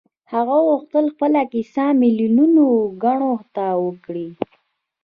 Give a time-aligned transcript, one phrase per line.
[0.33, 2.65] هغه غوښتل خپله کيسه ميليونو
[3.03, 4.27] کڼو ته وکړي.